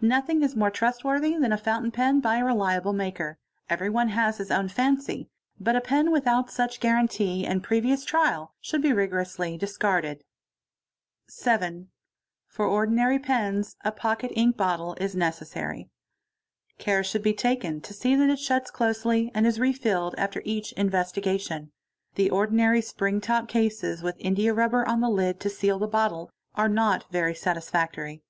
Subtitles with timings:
[0.00, 4.48] Nothing is more trust worthy than a fountain pen by a reliable maker—everyone has his
[4.48, 10.22] own faney—but a pen without such guarantee and previous trial should be rigorously discarded.;
[10.74, 11.88] | 7.
[12.46, 15.90] For ordinary pens a pocket ink bottle is necessary.
[16.78, 20.42] Care should be taken to see that it shuts closely and is re filled after
[20.44, 21.72] each investiga tion.
[22.14, 26.68] The ordinary spring top cases with indiarubber on the hd te seal the bottle are
[26.68, 28.22] not very satisfactory.